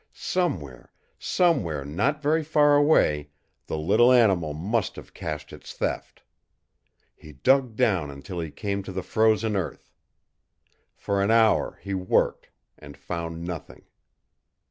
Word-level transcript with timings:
Somewhere 0.13 0.91
somewhere 1.19 1.85
not 1.85 2.23
very 2.23 2.43
far 2.43 2.75
away 2.75 3.29
the 3.67 3.77
little 3.77 4.11
animal 4.11 4.55
must 4.55 4.95
have 4.95 5.13
cached 5.13 5.53
its 5.53 5.73
theft. 5.73 6.23
He 7.15 7.33
dug 7.33 7.75
down 7.75 8.09
until 8.09 8.39
he 8.39 8.49
came 8.49 8.81
to 8.81 8.91
the 8.91 9.03
frozen 9.03 9.55
earth. 9.55 9.91
For 10.95 11.21
an 11.21 11.29
hour 11.29 11.77
he 11.83 11.93
worked 11.93 12.49
and 12.79 12.97
found 12.97 13.43
nothing. 13.43 13.83